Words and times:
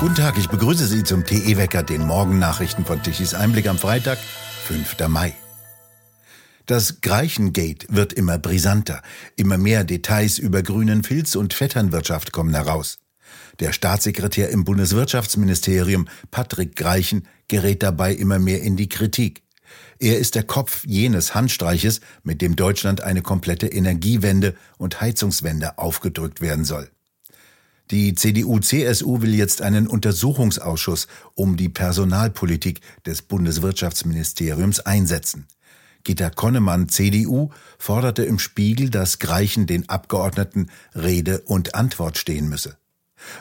Guten 0.00 0.14
Tag, 0.14 0.38
ich 0.38 0.48
begrüße 0.48 0.86
Sie 0.86 1.04
zum 1.04 1.26
TE-Wecker, 1.26 1.82
den 1.82 2.06
Morgennachrichten 2.06 2.86
von 2.86 3.02
Tichys 3.02 3.34
Einblick 3.34 3.68
am 3.68 3.76
Freitag, 3.76 4.16
5. 4.64 4.96
Mai. 5.08 5.34
Das 6.64 7.02
Greichengate 7.02 7.86
wird 7.90 8.14
immer 8.14 8.38
brisanter. 8.38 9.02
Immer 9.36 9.58
mehr 9.58 9.84
Details 9.84 10.38
über 10.38 10.62
grünen 10.62 11.04
Filz 11.04 11.34
und 11.34 11.52
Vetternwirtschaft 11.52 12.32
kommen 12.32 12.54
heraus. 12.54 12.98
Der 13.58 13.74
Staatssekretär 13.74 14.48
im 14.48 14.64
Bundeswirtschaftsministerium, 14.64 16.08
Patrick 16.30 16.76
Greichen, 16.76 17.28
gerät 17.48 17.82
dabei 17.82 18.14
immer 18.14 18.38
mehr 18.38 18.62
in 18.62 18.78
die 18.78 18.88
Kritik. 18.88 19.42
Er 19.98 20.16
ist 20.16 20.34
der 20.34 20.44
Kopf 20.44 20.82
jenes 20.86 21.34
Handstreiches, 21.34 22.00
mit 22.22 22.40
dem 22.40 22.56
Deutschland 22.56 23.02
eine 23.02 23.20
komplette 23.20 23.66
Energiewende 23.66 24.54
und 24.78 25.02
Heizungswende 25.02 25.76
aufgedrückt 25.76 26.40
werden 26.40 26.64
soll. 26.64 26.90
Die 27.90 28.14
CDU-CSU 28.14 29.20
will 29.20 29.34
jetzt 29.34 29.62
einen 29.62 29.88
Untersuchungsausschuss 29.88 31.08
um 31.34 31.56
die 31.56 31.68
Personalpolitik 31.68 32.80
des 33.04 33.22
Bundeswirtschaftsministeriums 33.22 34.78
einsetzen. 34.78 35.48
Gitta 36.04 36.30
Konnemann, 36.30 36.88
CDU, 36.88 37.50
forderte 37.78 38.22
im 38.22 38.38
Spiegel, 38.38 38.90
dass 38.90 39.18
Greichen 39.18 39.66
den 39.66 39.88
Abgeordneten 39.88 40.70
Rede 40.94 41.40
und 41.40 41.74
Antwort 41.74 42.16
stehen 42.16 42.48
müsse. 42.48 42.76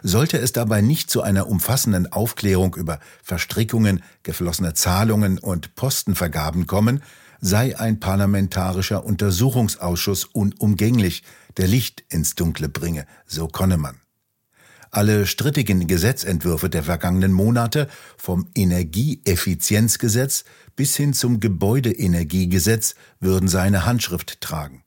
Sollte 0.01 0.39
es 0.39 0.51
dabei 0.51 0.81
nicht 0.81 1.11
zu 1.11 1.21
einer 1.21 1.47
umfassenden 1.47 2.11
Aufklärung 2.11 2.75
über 2.75 2.99
Verstrickungen, 3.23 4.03
geflossene 4.23 4.73
Zahlungen 4.73 5.37
und 5.37 5.75
Postenvergaben 5.75 6.65
kommen, 6.65 7.03
sei 7.39 7.79
ein 7.79 7.99
parlamentarischer 7.99 9.05
Untersuchungsausschuss 9.05 10.25
unumgänglich, 10.25 11.23
der 11.55 11.67
Licht 11.67 12.03
ins 12.09 12.35
Dunkle 12.35 12.67
bringe, 12.67 13.05
so 13.25 13.47
Konnemann. 13.47 13.99
Alle 14.91 15.27
strittigen 15.27 15.85
Gesetzentwürfe 15.87 16.69
der 16.69 16.83
vergangenen 16.83 17.31
Monate, 17.31 17.87
vom 18.17 18.47
Energieeffizienzgesetz 18.55 20.45
bis 20.75 20.95
hin 20.95 21.13
zum 21.13 21.39
Gebäudeenergiegesetz, 21.39 22.95
würden 23.19 23.47
seine 23.47 23.85
Handschrift 23.85 24.41
tragen. 24.41 24.83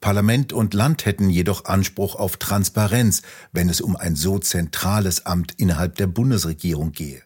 Parlament 0.00 0.52
und 0.52 0.74
Land 0.74 1.06
hätten 1.06 1.30
jedoch 1.30 1.64
Anspruch 1.64 2.16
auf 2.16 2.36
Transparenz, 2.36 3.22
wenn 3.52 3.70
es 3.70 3.80
um 3.80 3.96
ein 3.96 4.16
so 4.16 4.38
zentrales 4.38 5.24
Amt 5.24 5.54
innerhalb 5.56 5.96
der 5.96 6.06
Bundesregierung 6.06 6.92
gehe. 6.92 7.22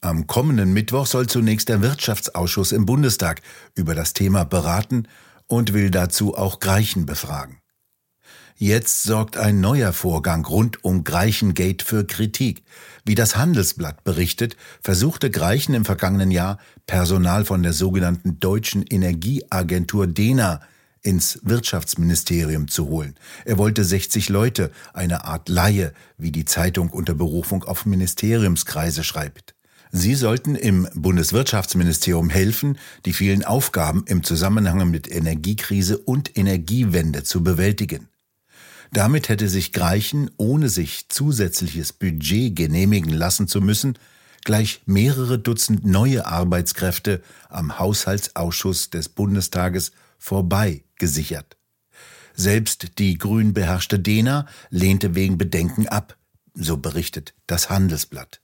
Am 0.00 0.26
kommenden 0.26 0.72
Mittwoch 0.72 1.06
soll 1.06 1.28
zunächst 1.28 1.68
der 1.68 1.82
Wirtschaftsausschuss 1.82 2.72
im 2.72 2.86
Bundestag 2.86 3.42
über 3.74 3.94
das 3.94 4.12
Thema 4.12 4.44
beraten 4.44 5.06
und 5.46 5.72
will 5.72 5.90
dazu 5.90 6.36
auch 6.36 6.58
Greichen 6.58 7.06
befragen. 7.06 7.58
Jetzt 8.58 9.02
sorgt 9.02 9.36
ein 9.36 9.60
neuer 9.60 9.92
Vorgang 9.92 10.46
rund 10.46 10.82
um 10.82 11.04
Greichengate 11.04 11.84
für 11.84 12.06
Kritik. 12.06 12.62
Wie 13.04 13.14
das 13.14 13.36
Handelsblatt 13.36 14.02
berichtet, 14.02 14.56
versuchte 14.80 15.30
Greichen 15.30 15.74
im 15.74 15.84
vergangenen 15.84 16.30
Jahr 16.30 16.56
Personal 16.86 17.44
von 17.44 17.62
der 17.62 17.74
sogenannten 17.74 18.40
Deutschen 18.40 18.82
Energieagentur 18.82 20.06
DENA 20.06 20.62
ins 21.02 21.38
Wirtschaftsministerium 21.42 22.68
zu 22.68 22.88
holen. 22.88 23.16
Er 23.44 23.58
wollte 23.58 23.84
60 23.84 24.30
Leute, 24.30 24.70
eine 24.94 25.26
Art 25.26 25.50
Laie, 25.50 25.92
wie 26.16 26.32
die 26.32 26.46
Zeitung 26.46 26.88
unter 26.88 27.12
Berufung 27.12 27.62
auf 27.62 27.84
Ministeriumskreise 27.84 29.04
schreibt. 29.04 29.54
Sie 29.92 30.14
sollten 30.14 30.54
im 30.54 30.88
Bundeswirtschaftsministerium 30.94 32.30
helfen, 32.30 32.78
die 33.04 33.12
vielen 33.12 33.44
Aufgaben 33.44 34.04
im 34.06 34.24
Zusammenhang 34.24 34.90
mit 34.90 35.14
Energiekrise 35.14 35.98
und 35.98 36.38
Energiewende 36.38 37.22
zu 37.22 37.44
bewältigen. 37.44 38.08
Damit 38.96 39.28
hätte 39.28 39.50
sich 39.50 39.74
Greichen, 39.74 40.30
ohne 40.38 40.70
sich 40.70 41.10
zusätzliches 41.10 41.92
Budget 41.92 42.56
genehmigen 42.56 43.12
lassen 43.12 43.46
zu 43.46 43.60
müssen, 43.60 43.98
gleich 44.42 44.80
mehrere 44.86 45.38
Dutzend 45.38 45.84
neue 45.84 46.24
Arbeitskräfte 46.24 47.22
am 47.50 47.78
Haushaltsausschuss 47.78 48.88
des 48.88 49.10
Bundestages 49.10 49.92
vorbei 50.18 50.82
gesichert. 50.98 51.58
Selbst 52.34 52.96
die 52.96 53.18
grün 53.18 53.52
beherrschte 53.52 53.98
Dena 53.98 54.46
lehnte 54.70 55.14
wegen 55.14 55.36
Bedenken 55.36 55.86
ab, 55.88 56.16
so 56.54 56.78
berichtet 56.78 57.34
das 57.46 57.68
Handelsblatt. 57.68 58.40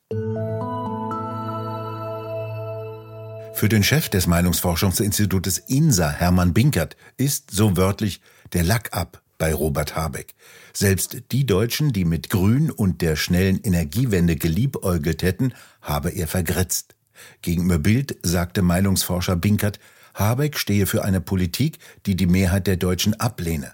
Für 3.54 3.70
den 3.70 3.82
Chef 3.82 4.10
des 4.10 4.26
Meinungsforschungsinstitutes 4.26 5.56
INSA, 5.56 6.10
Hermann 6.10 6.52
Binkert, 6.52 6.98
ist 7.16 7.50
so 7.50 7.78
wörtlich 7.78 8.20
der 8.52 8.64
Lack 8.64 8.94
ab 8.94 9.22
bei 9.42 9.52
Robert 9.54 9.96
Habeck. 9.96 10.36
Selbst 10.72 11.16
die 11.32 11.44
Deutschen, 11.46 11.92
die 11.92 12.04
mit 12.04 12.30
Grün 12.30 12.70
und 12.70 13.02
der 13.02 13.16
schnellen 13.16 13.60
Energiewende 13.60 14.36
geliebäugelt 14.36 15.24
hätten, 15.24 15.52
habe 15.80 16.10
er 16.10 16.28
vergrätzt. 16.28 16.94
Gegenüber 17.40 17.80
Bild 17.80 18.16
sagte 18.22 18.62
Meinungsforscher 18.62 19.34
Binkert, 19.34 19.80
Habeck 20.14 20.56
stehe 20.56 20.86
für 20.86 21.02
eine 21.02 21.20
Politik, 21.20 21.80
die 22.06 22.14
die 22.14 22.28
Mehrheit 22.28 22.68
der 22.68 22.76
Deutschen 22.76 23.18
ablehne. 23.18 23.72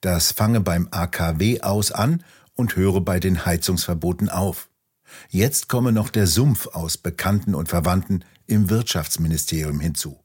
Das 0.00 0.32
fange 0.32 0.62
beim 0.62 0.88
AKW 0.90 1.60
aus 1.60 1.92
an 1.92 2.24
und 2.54 2.76
höre 2.76 3.02
bei 3.02 3.20
den 3.20 3.44
Heizungsverboten 3.44 4.30
auf. 4.30 4.70
Jetzt 5.28 5.68
komme 5.68 5.92
noch 5.92 6.08
der 6.08 6.28
Sumpf 6.28 6.66
aus 6.68 6.96
Bekannten 6.96 7.54
und 7.54 7.68
Verwandten 7.68 8.24
im 8.46 8.70
Wirtschaftsministerium 8.70 9.80
hinzu. 9.80 10.18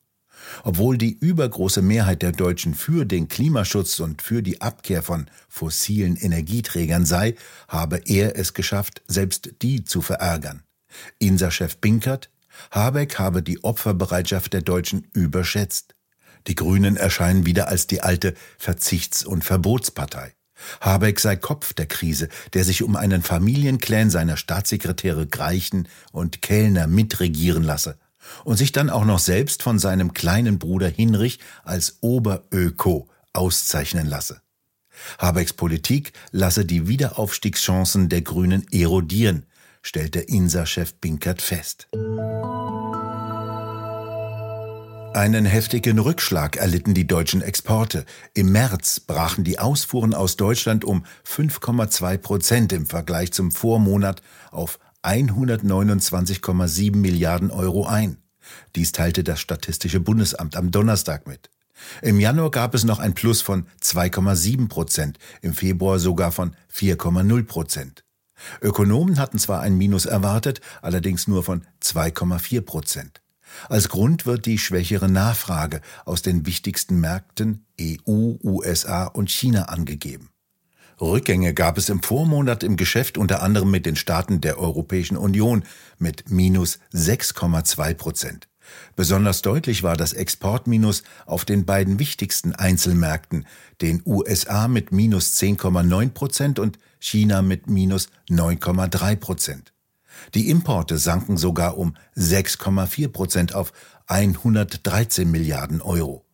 Obwohl 0.63 0.97
die 0.97 1.17
übergroße 1.17 1.81
Mehrheit 1.81 2.21
der 2.21 2.31
Deutschen 2.31 2.73
für 2.73 3.05
den 3.05 3.27
Klimaschutz 3.27 3.99
und 3.99 4.21
für 4.21 4.41
die 4.41 4.61
Abkehr 4.61 5.03
von 5.03 5.29
fossilen 5.47 6.15
Energieträgern 6.15 7.05
sei, 7.05 7.35
habe 7.67 8.01
er 8.05 8.37
es 8.37 8.53
geschafft, 8.53 9.01
selbst 9.07 9.51
die 9.61 9.83
zu 9.83 10.01
verärgern. 10.01 10.63
INSA-Chef 11.19 11.77
Binkert, 11.77 12.29
Habeck 12.71 13.19
habe 13.19 13.43
die 13.43 13.63
Opferbereitschaft 13.63 14.53
der 14.53 14.61
Deutschen 14.61 15.07
überschätzt. 15.13 15.95
Die 16.47 16.55
Grünen 16.55 16.95
erscheinen 16.95 17.45
wieder 17.45 17.67
als 17.67 17.87
die 17.87 18.01
alte 18.01 18.33
Verzichts- 18.57 19.25
und 19.25 19.43
Verbotspartei. 19.43 20.33
Habeck 20.79 21.19
sei 21.19 21.35
Kopf 21.35 21.73
der 21.73 21.85
Krise, 21.85 22.29
der 22.53 22.63
sich 22.63 22.81
um 22.81 22.95
einen 22.95 23.23
Familienclan 23.23 24.09
seiner 24.09 24.37
Staatssekretäre 24.37 25.27
Greichen 25.27 25.89
und 26.13 26.41
Kellner 26.41 26.87
mitregieren 26.87 27.63
lasse 27.63 27.97
und 28.43 28.57
sich 28.57 28.71
dann 28.71 28.89
auch 28.89 29.05
noch 29.05 29.19
selbst 29.19 29.63
von 29.63 29.79
seinem 29.79 30.13
kleinen 30.13 30.59
Bruder 30.59 30.87
Hinrich 30.87 31.39
als 31.63 31.97
Oberöko 32.01 33.09
auszeichnen 33.33 34.07
lasse. 34.07 34.41
Habecks 35.19 35.53
Politik 35.53 36.13
lasse 36.31 36.65
die 36.65 36.87
Wiederaufstiegschancen 36.87 38.09
der 38.09 38.21
Grünen 38.21 38.65
erodieren, 38.71 39.45
stellte 39.81 40.19
INSA-Chef 40.21 40.95
Binkert 40.95 41.41
fest. 41.41 41.87
Einen 45.15 45.45
heftigen 45.45 45.97
Rückschlag 45.99 46.57
erlitten 46.57 46.93
die 46.93 47.07
deutschen 47.07 47.41
Exporte. 47.41 48.05
Im 48.33 48.51
März 48.51 48.99
brachen 48.99 49.45
die 49.45 49.59
Ausfuhren 49.59 50.13
aus 50.13 50.35
Deutschland 50.35 50.83
um 50.83 51.05
5,2 51.25 52.17
Prozent 52.17 52.73
im 52.73 52.85
Vergleich 52.85 53.31
zum 53.31 53.51
Vormonat 53.51 54.21
auf 54.51 54.77
129,7 55.05 56.95
Milliarden 56.95 57.51
Euro 57.51 57.85
ein. 57.85 58.17
Dies 58.75 58.91
teilte 58.91 59.23
das 59.23 59.39
Statistische 59.39 59.99
Bundesamt 59.99 60.55
am 60.55 60.71
Donnerstag 60.71 61.27
mit. 61.27 61.49
Im 62.01 62.19
Januar 62.19 62.51
gab 62.51 62.73
es 62.73 62.83
noch 62.83 62.99
ein 62.99 63.13
Plus 63.13 63.41
von 63.41 63.67
2,7 63.81 64.67
Prozent, 64.67 65.19
im 65.41 65.53
Februar 65.53 65.99
sogar 65.99 66.31
von 66.31 66.55
4,0 66.73 67.43
Prozent. 67.43 68.05
Ökonomen 68.61 69.19
hatten 69.19 69.39
zwar 69.39 69.61
ein 69.61 69.77
Minus 69.77 70.05
erwartet, 70.05 70.61
allerdings 70.81 71.27
nur 71.27 71.43
von 71.43 71.65
2,4 71.81 72.61
Prozent. 72.61 73.21
Als 73.69 73.89
Grund 73.89 74.25
wird 74.25 74.45
die 74.45 74.57
schwächere 74.57 75.09
Nachfrage 75.09 75.81
aus 76.03 76.21
den 76.21 76.45
wichtigsten 76.45 76.99
Märkten 76.99 77.65
EU, 77.79 78.35
USA 78.43 79.05
und 79.05 79.29
China 79.29 79.63
angegeben. 79.63 80.29
Rückgänge 81.01 81.53
gab 81.53 81.77
es 81.77 81.89
im 81.89 82.01
Vormonat 82.01 82.63
im 82.63 82.77
Geschäft 82.77 83.17
unter 83.17 83.41
anderem 83.41 83.69
mit 83.69 83.85
den 83.85 83.95
Staaten 83.95 84.41
der 84.41 84.57
Europäischen 84.57 85.17
Union 85.17 85.63
mit 85.97 86.29
minus 86.29 86.79
6,2 86.93 87.93
Prozent. 87.93 88.47
Besonders 88.95 89.41
deutlich 89.41 89.83
war 89.83 89.95
das 89.97 90.13
Exportminus 90.13 91.03
auf 91.25 91.45
den 91.45 91.65
beiden 91.65 91.99
wichtigsten 91.99 92.53
Einzelmärkten, 92.53 93.45
den 93.81 94.01
USA 94.05 94.67
mit 94.67 94.91
minus 94.91 95.37
10,9 95.39 96.09
Prozent 96.09 96.59
und 96.59 96.79
China 96.99 97.41
mit 97.41 97.69
minus 97.69 98.09
9,3 98.29 99.15
Prozent. 99.17 99.73
Die 100.33 100.49
Importe 100.49 100.97
sanken 100.97 101.37
sogar 101.37 101.77
um 101.77 101.95
6,4 102.15 103.09
Prozent 103.09 103.53
auf 103.53 103.73
113 104.07 105.29
Milliarden 105.29 105.81
Euro. 105.81 106.24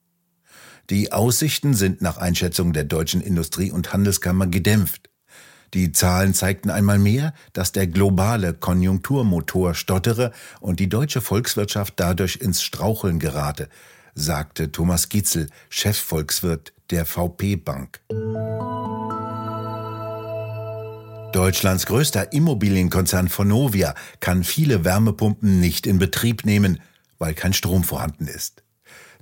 Die 0.89 1.11
Aussichten 1.11 1.73
sind 1.73 2.01
nach 2.01 2.17
Einschätzung 2.17 2.73
der 2.73 2.83
deutschen 2.83 3.21
Industrie- 3.21 3.71
und 3.71 3.93
Handelskammer 3.93 4.47
gedämpft. 4.47 5.09
Die 5.73 5.93
Zahlen 5.93 6.33
zeigten 6.33 6.69
einmal 6.69 6.99
mehr, 6.99 7.33
dass 7.53 7.71
der 7.71 7.87
globale 7.87 8.53
Konjunkturmotor 8.53 9.73
stottere 9.73 10.33
und 10.59 10.81
die 10.81 10.89
deutsche 10.89 11.21
Volkswirtschaft 11.21 11.93
dadurch 11.95 12.37
ins 12.37 12.61
Straucheln 12.61 13.19
gerate, 13.19 13.69
sagte 14.13 14.73
Thomas 14.73 15.07
Gitzel, 15.07 15.47
Chefvolkswirt 15.69 16.73
der 16.89 17.05
VP 17.05 17.55
Bank. 17.55 18.01
Deutschlands 21.31 21.85
größter 21.85 22.33
Immobilienkonzern 22.33 23.29
Vonovia 23.33 23.95
kann 24.19 24.43
viele 24.43 24.83
Wärmepumpen 24.83 25.61
nicht 25.61 25.87
in 25.87 25.97
Betrieb 25.97 26.43
nehmen, 26.43 26.81
weil 27.19 27.33
kein 27.33 27.53
Strom 27.53 27.85
vorhanden 27.85 28.27
ist. 28.27 28.60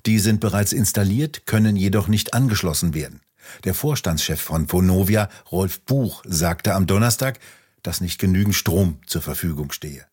Die 0.06 0.20
sind 0.20 0.40
bereits 0.40 0.74
installiert, 0.74 1.46
können 1.46 1.76
jedoch 1.76 2.08
nicht 2.08 2.34
angeschlossen 2.34 2.94
werden. 2.94 3.22
Der 3.64 3.74
Vorstandschef 3.74 4.40
von 4.40 4.72
Vonovia, 4.72 5.30
Rolf 5.52 5.82
Buch, 5.82 6.24
sagte 6.26 6.76
am 6.76 6.88
Donnerstag, 6.88 7.40
dass 7.84 8.02
nicht 8.02 8.20
genügend 8.20 8.56
Strom 8.56 9.00
zur 9.06 9.22
Verfügung 9.22 9.72
stehe. 9.72 10.06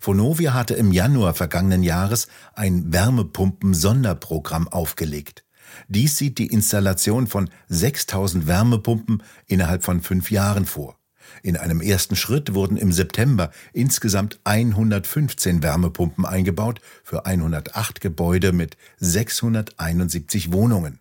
Vonovia 0.00 0.54
hatte 0.54 0.74
im 0.74 0.92
Januar 0.92 1.34
vergangenen 1.34 1.82
Jahres 1.82 2.28
ein 2.54 2.92
Wärmepumpen-Sonderprogramm 2.92 4.68
aufgelegt. 4.68 5.44
Dies 5.88 6.16
sieht 6.16 6.38
die 6.38 6.48
Installation 6.48 7.26
von 7.26 7.48
6000 7.68 8.46
Wärmepumpen 8.46 9.22
innerhalb 9.46 9.84
von 9.84 10.00
fünf 10.00 10.30
Jahren 10.30 10.66
vor. 10.66 10.99
In 11.42 11.56
einem 11.56 11.80
ersten 11.80 12.16
Schritt 12.16 12.54
wurden 12.54 12.76
im 12.76 12.92
September 12.92 13.50
insgesamt 13.72 14.40
115 14.44 15.62
Wärmepumpen 15.62 16.26
eingebaut 16.26 16.80
für 17.02 17.26
108 17.26 18.00
Gebäude 18.00 18.52
mit 18.52 18.76
671 18.98 20.52
Wohnungen. 20.52 21.00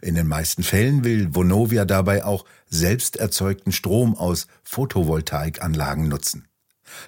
In 0.00 0.14
den 0.14 0.28
meisten 0.28 0.62
Fällen 0.62 1.04
will 1.04 1.34
Vonovia 1.34 1.84
dabei 1.84 2.24
auch 2.24 2.44
selbst 2.68 3.16
erzeugten 3.16 3.72
Strom 3.72 4.14
aus 4.16 4.46
Photovoltaikanlagen 4.62 6.08
nutzen. 6.08 6.48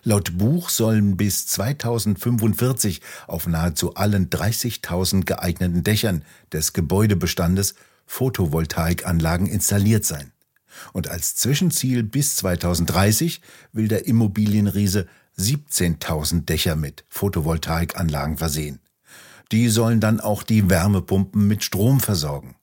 Laut 0.03 0.39
Buch 0.39 0.71
sollen 0.71 1.17
bis 1.17 1.47
2045 1.47 3.01
auf 3.27 3.47
nahezu 3.47 3.95
allen 3.95 4.31
30.000 4.31 5.25
geeigneten 5.25 5.85
Dächern 5.85 6.25
des 6.53 6.73
Gebäudebestandes 6.73 7.75
Photovoltaikanlagen 8.07 9.47
installiert 9.47 10.05
sein. 10.05 10.33
Und 10.93 11.09
als 11.09 11.37
Zwischenziel 11.37 12.03
bis 12.03 12.37
2030 12.37 13.41
will 13.73 13.89
der 13.89 14.07
Immobilienriese 14.07 15.07
17.000 15.39 16.45
Dächer 16.45 16.77
mit 16.77 17.05
Photovoltaikanlagen 17.09 18.37
versehen. 18.37 18.81
Die 19.53 19.69
sollen 19.69 20.01
dann 20.01 20.21
auch 20.21 20.43
die 20.43 20.71
Wärmepumpen 20.71 21.47
mit 21.47 21.63
Strom 21.63 22.01
versorgen. 22.01 22.57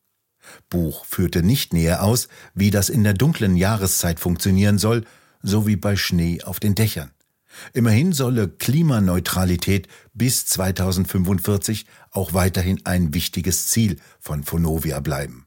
Buch 0.70 1.06
führte 1.06 1.44
nicht 1.44 1.74
näher 1.74 2.04
aus, 2.04 2.28
wie 2.54 2.72
das 2.72 2.90
in 2.90 3.04
der 3.04 3.14
dunklen 3.14 3.56
Jahreszeit 3.56 4.20
funktionieren 4.20 4.78
soll, 4.78 5.06
so 5.42 5.68
wie 5.68 5.76
bei 5.76 5.96
Schnee 5.96 6.42
auf 6.44 6.60
den 6.60 6.76
Dächern. 6.76 7.12
Immerhin 7.74 8.14
solle 8.14 8.50
Klimaneutralität 8.50 9.88
bis 10.14 10.46
2045 10.48 11.86
auch 12.12 12.34
weiterhin 12.34 12.82
ein 12.86 13.14
wichtiges 13.14 13.68
Ziel 13.68 14.00
von 14.20 14.44
Fonovia 14.44 15.00
bleiben. 15.00 15.46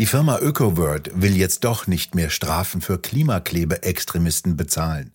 Die 0.00 0.06
Firma 0.06 0.38
ÖkoWord 0.38 1.10
will 1.12 1.36
jetzt 1.36 1.62
doch 1.64 1.86
nicht 1.86 2.14
mehr 2.14 2.30
Strafen 2.30 2.80
für 2.80 2.98
Klimaklebeextremisten 2.98 4.56
bezahlen. 4.56 5.12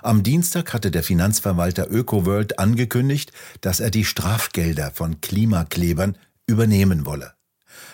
Am 0.00 0.22
Dienstag 0.22 0.72
hatte 0.72 0.92
der 0.92 1.02
Finanzverwalter 1.02 1.90
ÖkoWorld 1.90 2.60
angekündigt, 2.60 3.32
dass 3.62 3.80
er 3.80 3.90
die 3.90 4.04
Strafgelder 4.04 4.92
von 4.92 5.20
Klimaklebern 5.20 6.16
übernehmen 6.46 7.04
wolle. 7.04 7.32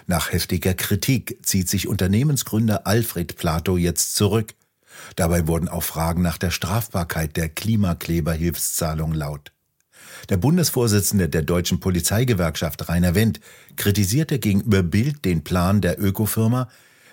Nach 0.07 0.33
heftiger 0.33 0.75
Kritik 0.75 1.39
zieht 1.47 1.71
sich 1.71 1.89
Unternehmensgründer 1.89 2.87
Alfred 2.87 3.37
Plato 3.37 3.79
jetzt 3.79 4.15
zurück. 4.15 4.53
Dabei 5.17 5.47
wurden 5.47 5.71
auch 5.71 5.83
Fragen 5.83 6.21
nach 6.21 6.37
der 6.37 6.51
Strafbarkeit 6.51 7.39
der 7.39 7.49
Klimakleberhilfszahlung 7.49 9.15
laut. 9.15 9.55
Der 10.31 10.39
Bundesvorsitzende 10.39 11.29
der 11.29 11.43
deutschen 11.43 11.81
Polizeigewerkschaft 11.81 12.89
Rainer 12.89 13.15
Wendt 13.15 13.41
kritisierte 13.77 14.39
gegenüber 14.39 14.83
Bild 14.83 15.25
den 15.25 15.45
Plan 15.45 15.81
der 15.81 16.01
Ökofirma, 16.01 16.69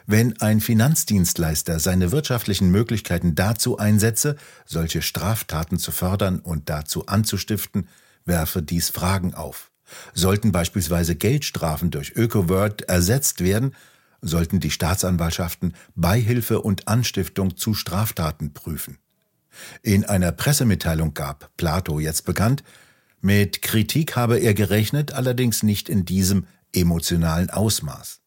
wenn 0.08 0.40
ein 0.42 0.62
Finanzdienstleister 0.62 1.80
seine 1.80 2.12
wirtschaftlichen 2.12 2.72
Möglichkeiten 2.72 3.36
dazu 3.36 3.78
einsetze, 3.78 4.38
solche 4.66 5.02
Straftaten 5.02 5.78
zu 5.78 5.92
fördern 5.92 6.40
und 6.40 6.70
dazu 6.70 7.06
anzustiften, 7.06 7.88
werfe 8.26 8.62
dies 8.62 8.90
Fragen 8.90 9.34
auf. 9.34 9.72
Sollten 10.14 10.52
beispielsweise 10.52 11.16
Geldstrafen 11.16 11.92
durch 11.92 12.16
ÖkoWord 12.16 12.84
ersetzt 12.84 13.44
werden, 13.44 13.76
sollten 14.22 14.60
die 14.60 14.72
Staatsanwaltschaften 14.72 15.74
Beihilfe 15.96 16.62
und 16.62 16.88
Anstiftung 16.88 17.58
zu 17.58 17.74
Straftaten 17.74 18.54
prüfen. 18.54 19.00
In 19.82 20.06
einer 20.06 20.32
Pressemitteilung 20.32 21.14
gab 21.14 21.50
Plato 21.58 22.00
jetzt 22.00 22.26
bekannt, 22.26 22.64
mit 23.22 23.62
Kritik 23.62 24.16
habe 24.16 24.38
er 24.38 24.54
gerechnet, 24.54 25.14
allerdings 25.14 25.64
nicht 25.64 25.90
in 25.90 26.06
diesem 26.06 26.48
emotionalen 26.74 27.50
Ausmaß. 27.50 28.22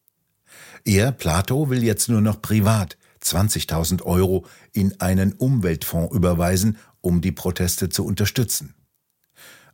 Er, 0.85 1.11
Plato, 1.11 1.69
will 1.69 1.83
jetzt 1.83 2.09
nur 2.09 2.21
noch 2.21 2.41
privat 2.41 2.97
20.000 3.23 4.03
Euro 4.03 4.45
in 4.71 4.99
einen 5.01 5.33
Umweltfonds 5.33 6.15
überweisen, 6.15 6.77
um 7.01 7.21
die 7.21 7.31
Proteste 7.31 7.89
zu 7.89 8.05
unterstützen. 8.05 8.75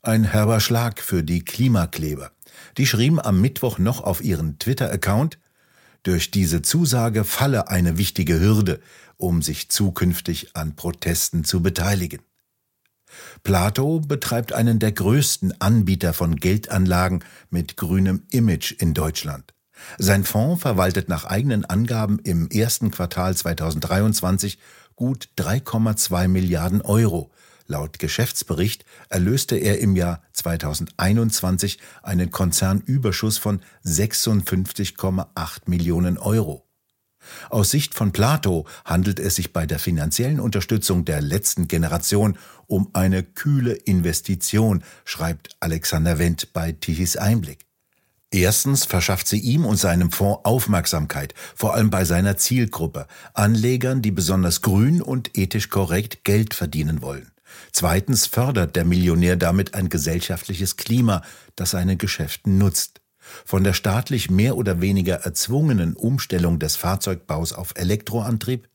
Ein 0.02 0.24
herber 0.24 0.60
Schlag 0.60 1.02
für 1.02 1.22
die 1.24 1.44
Klimakleber. 1.46 2.32
Die 2.78 2.88
schrieben 2.88 3.20
am 3.20 3.42
Mittwoch 3.42 3.78
noch 3.78 4.02
auf 4.02 4.24
ihren 4.24 4.58
Twitter-Account, 4.58 5.38
durch 6.04 6.32
diese 6.32 6.64
Zusage 6.64 7.24
falle 7.24 7.68
eine 7.68 8.00
wichtige 8.00 8.40
Hürde, 8.40 8.80
um 9.18 9.44
sich 9.44 9.70
zukünftig 9.70 10.56
an 10.56 10.76
Protesten 10.76 11.44
zu 11.44 11.62
beteiligen. 11.62 12.22
Plato 13.44 14.00
betreibt 14.00 14.54
einen 14.54 14.80
der 14.80 14.92
größten 14.92 15.60
Anbieter 15.60 16.14
von 16.14 16.36
Geldanlagen 16.36 17.24
mit 17.50 17.78
grünem 17.78 18.24
Image 18.32 18.72
in 18.72 18.94
Deutschland. 18.94 19.54
Sein 19.98 20.24
Fonds 20.24 20.62
verwaltet 20.62 21.10
nach 21.10 21.26
eigenen 21.26 21.66
Angaben 21.66 22.20
im 22.20 22.50
ersten 22.50 22.92
Quartal 22.92 23.36
2023 23.36 24.60
gut 24.96 25.30
3,2 25.38 26.28
Milliarden 26.28 26.82
Euro, 26.82 27.32
Laut 27.72 28.00
Geschäftsbericht 28.00 28.84
erlöste 29.08 29.56
er 29.56 29.80
im 29.80 29.96
Jahr 29.96 30.22
2021 30.34 31.80
einen 32.04 32.30
Konzernüberschuss 32.30 33.38
von 33.38 33.62
56,8 33.86 35.62
Millionen 35.68 36.18
Euro. 36.18 36.68
Aus 37.50 37.72
Sicht 37.72 37.94
von 37.94 38.12
Plato 38.12 38.66
handelt 38.86 39.20
es 39.20 39.36
sich 39.36 39.54
bei 39.54 39.66
der 39.66 39.80
finanziellen 39.80 40.40
Unterstützung 40.40 41.06
der 41.06 41.22
letzten 41.22 41.68
Generation 41.68 42.38
um 42.68 42.90
eine 42.94 43.24
kühle 43.24 43.74
Investition, 43.74 44.84
schreibt 45.06 45.56
Alexander 45.60 46.20
Wendt 46.20 46.54
bei 46.54 46.72
Tichys 46.72 47.18
Einblick. 47.18 47.66
Erstens 48.34 48.86
verschafft 48.86 49.28
sie 49.28 49.40
ihm 49.40 49.66
und 49.66 49.76
seinem 49.76 50.10
Fonds 50.10 50.46
Aufmerksamkeit, 50.46 51.34
vor 51.54 51.74
allem 51.74 51.90
bei 51.90 52.06
seiner 52.06 52.38
Zielgruppe, 52.38 53.08
Anlegern, 53.34 54.02
die 54.02 54.12
besonders 54.12 54.62
grün 54.62 55.02
und 55.02 55.38
ethisch 55.38 55.70
korrekt 55.70 56.24
Geld 56.24 56.54
verdienen 56.54 57.02
wollen. 57.02 57.32
Zweitens 57.74 58.28
fördert 58.28 58.78
der 58.78 58.86
Millionär 58.86 59.36
damit 59.36 59.74
ein 59.74 59.90
gesellschaftliches 59.90 60.78
Klima, 60.78 61.24
das 61.58 61.72
seinen 61.72 61.98
Geschäften 61.98 62.58
nutzt. 62.58 63.01
Von 63.46 63.64
der 63.64 63.74
staatlich 63.74 64.30
mehr 64.30 64.58
oder 64.58 64.82
weniger 64.82 65.16
erzwungenen 65.16 65.94
Umstellung 65.94 66.60
des 66.60 66.76
Fahrzeugbaus 66.76 67.54
auf 67.54 67.74
Elektroantrieb 67.76 68.68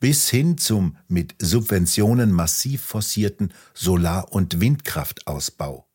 bis 0.00 0.28
hin 0.28 0.58
zum 0.58 0.96
mit 1.08 1.34
Subventionen 1.40 2.32
massiv 2.32 2.82
forcierten 2.82 3.52
Solar- 3.74 4.32
und 4.32 4.60
Windkraftausbau. 4.60 5.86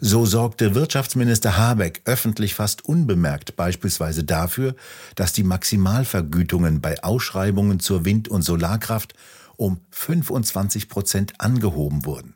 So 0.00 0.26
sorgte 0.26 0.76
Wirtschaftsminister 0.76 1.56
Habeck 1.56 2.02
öffentlich 2.04 2.54
fast 2.54 2.84
unbemerkt 2.84 3.56
beispielsweise 3.56 4.22
dafür, 4.22 4.76
dass 5.16 5.32
die 5.32 5.42
Maximalvergütungen 5.42 6.80
bei 6.80 7.02
Ausschreibungen 7.02 7.80
zur 7.80 8.04
Wind- 8.04 8.28
und 8.28 8.42
Solarkraft 8.42 9.14
um 9.56 9.80
25 9.90 10.88
Prozent 10.88 11.40
angehoben 11.40 12.04
wurden. 12.04 12.34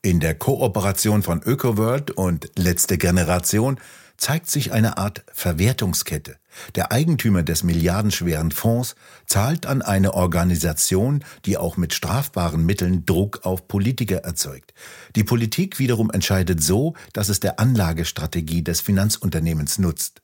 In 0.00 0.20
der 0.20 0.36
Kooperation 0.36 1.22
von 1.24 1.42
ÖkoWorld 1.42 2.12
und 2.12 2.50
Letzte 2.56 2.98
Generation 2.98 3.78
zeigt 4.22 4.48
sich 4.48 4.72
eine 4.72 4.98
Art 4.98 5.24
Verwertungskette. 5.32 6.36
Der 6.76 6.92
Eigentümer 6.92 7.42
des 7.42 7.64
milliardenschweren 7.64 8.52
Fonds 8.52 8.94
zahlt 9.26 9.66
an 9.66 9.82
eine 9.82 10.14
Organisation, 10.14 11.24
die 11.44 11.58
auch 11.58 11.76
mit 11.76 11.92
strafbaren 11.92 12.64
Mitteln 12.64 13.04
Druck 13.04 13.40
auf 13.44 13.66
Politiker 13.66 14.18
erzeugt. 14.18 14.74
Die 15.16 15.24
Politik 15.24 15.80
wiederum 15.80 16.08
entscheidet 16.12 16.62
so, 16.62 16.94
dass 17.12 17.28
es 17.30 17.40
der 17.40 17.58
Anlagestrategie 17.58 18.62
des 18.62 18.80
Finanzunternehmens 18.80 19.80
nutzt. 19.80 20.22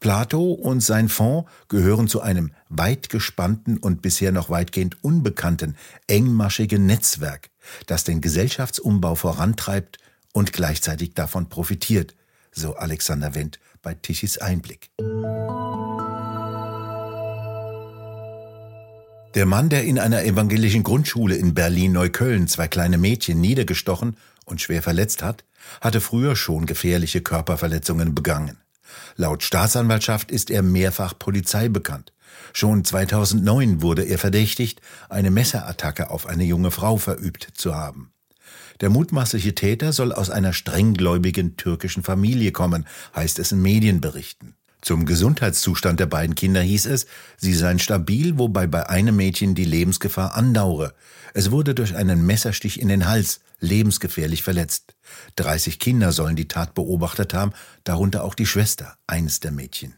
Plato 0.00 0.50
und 0.50 0.80
sein 0.80 1.08
Fonds 1.08 1.48
gehören 1.68 2.08
zu 2.08 2.22
einem 2.22 2.50
weit 2.68 3.10
gespannten 3.10 3.76
und 3.78 4.02
bisher 4.02 4.32
noch 4.32 4.50
weitgehend 4.50 5.04
unbekannten, 5.04 5.76
engmaschigen 6.08 6.84
Netzwerk, 6.84 7.50
das 7.86 8.02
den 8.02 8.20
Gesellschaftsumbau 8.22 9.14
vorantreibt 9.14 9.98
und 10.32 10.52
gleichzeitig 10.52 11.14
davon 11.14 11.48
profitiert, 11.48 12.16
so 12.60 12.76
Alexander 12.76 13.34
Wendt 13.34 13.58
bei 13.82 13.94
Tichys 13.94 14.38
Einblick. 14.38 14.90
Der 19.34 19.46
Mann, 19.46 19.68
der 19.68 19.84
in 19.84 19.98
einer 19.98 20.24
evangelischen 20.24 20.82
Grundschule 20.82 21.36
in 21.36 21.54
Berlin-Neukölln 21.54 22.48
zwei 22.48 22.68
kleine 22.68 22.98
Mädchen 22.98 23.40
niedergestochen 23.40 24.16
und 24.44 24.60
schwer 24.60 24.82
verletzt 24.82 25.22
hat, 25.22 25.44
hatte 25.80 26.00
früher 26.00 26.36
schon 26.36 26.66
gefährliche 26.66 27.20
Körperverletzungen 27.20 28.14
begangen. 28.14 28.58
Laut 29.16 29.42
Staatsanwaltschaft 29.42 30.30
ist 30.30 30.50
er 30.50 30.62
mehrfach 30.62 31.16
Polizei 31.18 31.68
bekannt. 31.68 32.12
Schon 32.52 32.84
2009 32.84 33.82
wurde 33.82 34.02
er 34.02 34.18
verdächtigt, 34.18 34.80
eine 35.08 35.30
Messerattacke 35.30 36.10
auf 36.10 36.26
eine 36.26 36.44
junge 36.44 36.70
Frau 36.70 36.96
verübt 36.96 37.48
zu 37.54 37.74
haben. 37.74 38.12
Der 38.80 38.90
mutmaßliche 38.90 39.54
Täter 39.54 39.92
soll 39.92 40.12
aus 40.12 40.30
einer 40.30 40.52
strenggläubigen 40.52 41.56
türkischen 41.56 42.02
Familie 42.02 42.52
kommen, 42.52 42.86
heißt 43.14 43.38
es 43.38 43.52
in 43.52 43.62
Medienberichten. 43.62 44.54
Zum 44.82 45.04
Gesundheitszustand 45.04 46.00
der 46.00 46.06
beiden 46.06 46.34
Kinder 46.34 46.62
hieß 46.62 46.86
es, 46.86 47.06
sie 47.36 47.52
seien 47.52 47.78
stabil, 47.78 48.38
wobei 48.38 48.66
bei 48.66 48.88
einem 48.88 49.16
Mädchen 49.16 49.54
die 49.54 49.64
Lebensgefahr 49.64 50.34
andauere. 50.34 50.94
Es 51.34 51.50
wurde 51.50 51.74
durch 51.74 51.94
einen 51.94 52.24
Messerstich 52.24 52.80
in 52.80 52.88
den 52.88 53.06
Hals 53.06 53.40
lebensgefährlich 53.60 54.42
verletzt. 54.42 54.94
30 55.36 55.78
Kinder 55.78 56.12
sollen 56.12 56.36
die 56.36 56.48
Tat 56.48 56.74
beobachtet 56.74 57.34
haben, 57.34 57.52
darunter 57.84 58.24
auch 58.24 58.34
die 58.34 58.46
Schwester 58.46 58.96
eines 59.06 59.40
der 59.40 59.52
Mädchen. 59.52 59.94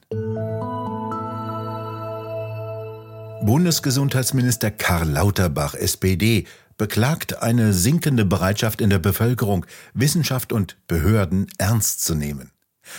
Bundesgesundheitsminister 3.45 4.71
Karl 4.71 5.09
Lauterbach, 5.09 5.75
SPD, 5.75 6.47
beklagt 6.79 7.43
eine 7.43 7.73
sinkende 7.73 8.25
Bereitschaft 8.25 8.81
in 8.81 8.89
der 8.89 9.01
Bevölkerung, 9.01 9.67
Wissenschaft 9.95 10.53
und 10.53 10.77
Behörden 10.87 11.49
ernst 11.59 12.05
zu 12.05 12.15
nehmen. 12.15 12.53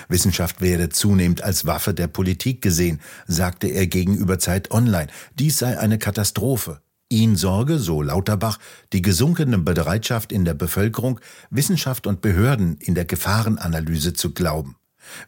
Wissenschaft 0.10 0.60
werde 0.60 0.90
zunehmend 0.90 1.42
als 1.44 1.66
Waffe 1.66 1.94
der 1.94 2.08
Politik 2.08 2.62
gesehen, 2.62 3.00
sagte 3.26 3.68
er 3.68 3.88
gegenüber 3.88 4.38
Zeit 4.38 4.72
Online. 4.72 5.08
Dies 5.40 5.60
sei 5.60 5.80
eine 5.80 5.98
Katastrophe. 5.98 6.82
Ihn 7.08 7.38
sorge, 7.38 7.80
so 7.80 8.02
Lauterbach, 8.02 8.60
die 8.92 9.02
gesunkene 9.02 9.60
Bereitschaft 9.60 10.34
in 10.34 10.44
der 10.44 10.56
Bevölkerung, 10.56 11.22
Wissenschaft 11.52 12.06
und 12.06 12.20
Behörden 12.20 12.76
in 12.82 12.96
der 12.96 13.06
Gefahrenanalyse 13.06 14.12
zu 14.12 14.34
glauben. 14.34 14.76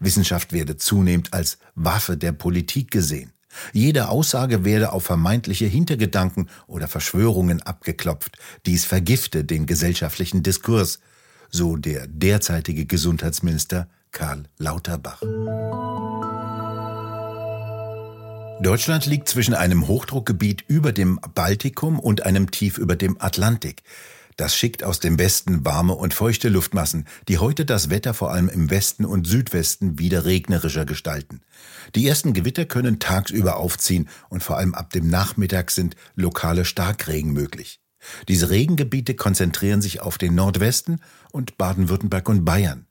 Wissenschaft 0.01 0.51
werde 0.51 0.75
zunehmend 0.75 1.33
als 1.33 1.57
Waffe 1.73 2.17
der 2.17 2.33
Politik 2.33 2.91
gesehen. 2.91 3.31
Jede 3.73 4.09
Aussage 4.09 4.65
werde 4.65 4.91
auf 4.91 5.03
vermeintliche 5.03 5.65
Hintergedanken 5.65 6.49
oder 6.67 6.87
Verschwörungen 6.87 7.61
abgeklopft. 7.61 8.37
Dies 8.65 8.85
vergifte 8.85 9.43
den 9.43 9.65
gesellschaftlichen 9.65 10.43
Diskurs, 10.43 10.99
so 11.49 11.75
der 11.75 12.07
derzeitige 12.07 12.85
Gesundheitsminister 12.85 13.87
Karl 14.11 14.43
Lauterbach. 14.57 15.21
Deutschland 18.61 19.05
liegt 19.05 19.27
zwischen 19.27 19.53
einem 19.53 19.87
Hochdruckgebiet 19.87 20.63
über 20.67 20.93
dem 20.93 21.19
Baltikum 21.35 21.99
und 21.99 22.25
einem 22.25 22.51
Tief 22.51 22.77
über 22.77 22.95
dem 22.95 23.19
Atlantik. 23.19 23.83
Das 24.37 24.55
schickt 24.55 24.83
aus 24.83 24.99
dem 24.99 25.17
Westen 25.17 25.63
warme 25.63 25.93
und 25.93 26.13
feuchte 26.13 26.49
Luftmassen, 26.49 27.07
die 27.29 27.37
heute 27.37 27.63
das 27.63 27.89
Wetter 27.89 28.13
vor 28.13 28.31
allem 28.31 28.49
im 28.49 28.69
Westen 28.69 29.05
und 29.05 29.25
Südwesten 29.25 29.97
wieder 29.97 30.25
regnerischer 30.25 30.85
gestalten. 30.85 31.41
Die 31.95 32.05
ersten 32.05 32.33
Gewitter 32.33 32.65
können 32.65 32.99
tagsüber 32.99 33.55
aufziehen 33.57 34.09
und 34.29 34.43
vor 34.43 34.57
allem 34.57 34.75
ab 34.75 34.91
dem 34.91 35.07
Nachmittag 35.07 35.71
sind 35.71 35.95
lokale 36.15 36.65
Starkregen 36.65 37.31
möglich. 37.31 37.79
Diese 38.27 38.49
Regengebiete 38.49 39.15
konzentrieren 39.15 39.81
sich 39.81 40.01
auf 40.01 40.17
den 40.17 40.35
Nordwesten 40.35 41.01
und 41.31 41.57
Baden-Württemberg 41.57 42.27
und 42.27 42.43
Bayern. 42.43 42.87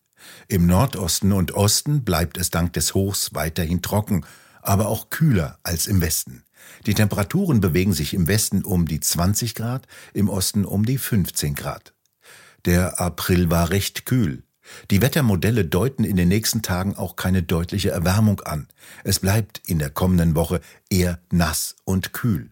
Im 0.48 0.66
Nordosten 0.66 1.32
und 1.32 1.52
Osten 1.52 2.04
bleibt 2.04 2.38
es 2.38 2.50
dank 2.50 2.72
des 2.72 2.94
Hochs 2.94 3.34
weiterhin 3.34 3.82
trocken 3.82 4.24
aber 4.64 4.88
auch 4.88 5.10
kühler 5.10 5.58
als 5.62 5.86
im 5.86 6.00
Westen. 6.00 6.42
Die 6.86 6.94
Temperaturen 6.94 7.60
bewegen 7.60 7.92
sich 7.92 8.14
im 8.14 8.28
Westen 8.28 8.62
um 8.62 8.86
die 8.86 9.00
20 9.00 9.54
Grad, 9.54 9.86
im 10.12 10.28
Osten 10.28 10.64
um 10.64 10.84
die 10.84 10.98
15 10.98 11.54
Grad. 11.54 11.94
Der 12.64 13.00
April 13.00 13.50
war 13.50 13.70
recht 13.70 14.06
kühl. 14.06 14.42
Die 14.90 15.02
Wettermodelle 15.02 15.64
deuten 15.64 16.04
in 16.04 16.16
den 16.16 16.28
nächsten 16.28 16.62
Tagen 16.62 16.96
auch 16.96 17.16
keine 17.16 17.42
deutliche 17.42 17.90
Erwärmung 17.90 18.40
an. 18.40 18.68
Es 19.02 19.20
bleibt 19.20 19.60
in 19.66 19.78
der 19.78 19.90
kommenden 19.90 20.34
Woche 20.34 20.60
eher 20.88 21.20
nass 21.30 21.76
und 21.84 22.12
kühl. 22.12 22.50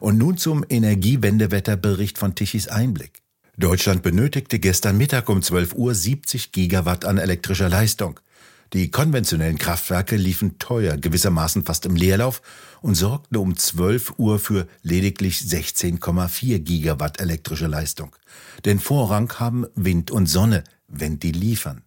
Und 0.00 0.18
nun 0.18 0.36
zum 0.36 0.64
Energiewendewetterbericht 0.68 2.18
von 2.18 2.34
Tichys 2.34 2.68
Einblick. 2.68 3.22
Deutschland 3.56 4.02
benötigte 4.02 4.58
gestern 4.58 4.96
Mittag 4.98 5.28
um 5.28 5.42
12 5.42 5.74
Uhr 5.74 5.94
70 5.94 6.52
Gigawatt 6.52 7.04
an 7.04 7.18
elektrischer 7.18 7.68
Leistung. 7.68 8.20
Die 8.74 8.90
konventionellen 8.90 9.56
Kraftwerke 9.56 10.16
liefen 10.16 10.58
teuer, 10.58 10.98
gewissermaßen 10.98 11.64
fast 11.64 11.86
im 11.86 11.96
Leerlauf 11.96 12.42
und 12.82 12.96
sorgten 12.96 13.38
um 13.38 13.56
12 13.56 14.14
Uhr 14.18 14.38
für 14.38 14.68
lediglich 14.82 15.38
16,4 15.38 16.58
Gigawatt 16.58 17.18
elektrische 17.18 17.66
Leistung. 17.66 18.14
Den 18.66 18.78
Vorrang 18.78 19.32
haben 19.38 19.66
Wind 19.74 20.10
und 20.10 20.26
Sonne, 20.26 20.64
wenn 20.86 21.18
die 21.18 21.32
liefern. 21.32 21.82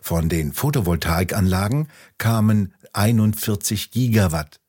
Von 0.00 0.28
den 0.28 0.52
Photovoltaikanlagen 0.52 1.88
kamen 2.18 2.74
41 2.92 3.90
Gigawatt. 3.90 4.60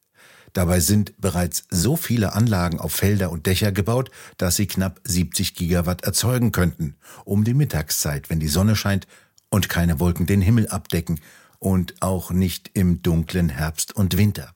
Dabei 0.53 0.79
sind 0.79 1.13
bereits 1.21 1.65
so 1.69 1.95
viele 1.95 2.33
Anlagen 2.33 2.79
auf 2.79 2.93
Felder 2.93 3.31
und 3.31 3.45
Dächer 3.45 3.71
gebaut, 3.71 4.09
dass 4.37 4.55
sie 4.55 4.65
knapp 4.65 4.99
70 5.03 5.53
Gigawatt 5.55 6.03
erzeugen 6.03 6.51
könnten, 6.51 6.95
um 7.23 7.43
die 7.43 7.53
Mittagszeit, 7.53 8.29
wenn 8.29 8.39
die 8.39 8.47
Sonne 8.47 8.75
scheint 8.75 9.07
und 9.49 9.69
keine 9.69 9.99
Wolken 9.99 10.25
den 10.25 10.41
Himmel 10.41 10.67
abdecken 10.67 11.19
und 11.61 12.01
auch 12.01 12.31
nicht 12.31 12.71
im 12.73 13.01
dunklen 13.01 13.47
Herbst 13.47 13.95
und 13.95 14.17
Winter. 14.17 14.53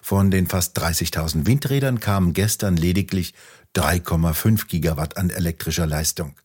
Von 0.00 0.30
den 0.30 0.46
fast 0.46 0.78
30.000 0.78 1.44
Windrädern 1.46 2.00
kamen 2.00 2.32
gestern 2.32 2.76
lediglich 2.76 3.34
3,5 3.76 4.68
Gigawatt 4.68 5.18
an 5.18 5.28
elektrischer 5.28 5.86
Leistung. 5.86 6.36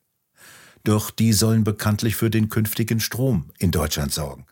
Doch 0.84 1.12
die 1.12 1.32
sollen 1.32 1.64
bekanntlich 1.64 2.18
für 2.18 2.30
den 2.30 2.50
künftigen 2.50 3.00
Strom 3.00 3.52
in 3.60 3.72
Deutschland 3.72 4.12
sorgen. 4.12 4.46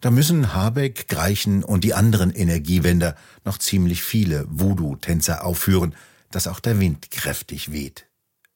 Da 0.00 0.10
müssen 0.10 0.54
Habeck, 0.54 1.08
Greichen 1.08 1.64
und 1.64 1.84
die 1.84 1.94
anderen 1.94 2.30
Energiewender 2.30 3.16
noch 3.44 3.58
ziemlich 3.58 4.02
viele 4.02 4.46
Voodoo-Tänzer 4.48 5.44
aufführen, 5.44 5.94
dass 6.30 6.46
auch 6.46 6.60
der 6.60 6.78
Wind 6.78 7.10
kräftig 7.10 7.72
weht. 7.72 8.06